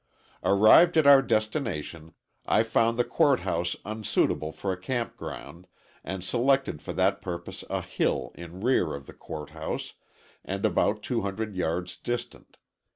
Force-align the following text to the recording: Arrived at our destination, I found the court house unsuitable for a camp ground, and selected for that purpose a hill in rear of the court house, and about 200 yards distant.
Arrived 0.43 0.97
at 0.97 1.05
our 1.05 1.21
destination, 1.21 2.15
I 2.47 2.63
found 2.63 2.97
the 2.97 3.03
court 3.03 3.41
house 3.41 3.75
unsuitable 3.85 4.51
for 4.51 4.71
a 4.73 4.81
camp 4.81 5.15
ground, 5.15 5.67
and 6.03 6.23
selected 6.23 6.81
for 6.81 6.91
that 6.93 7.21
purpose 7.21 7.63
a 7.69 7.81
hill 7.83 8.31
in 8.33 8.61
rear 8.61 8.95
of 8.95 9.05
the 9.05 9.13
court 9.13 9.51
house, 9.51 9.93
and 10.43 10.65
about 10.65 11.03
200 11.03 11.55
yards 11.55 11.97
distant. 11.97 12.57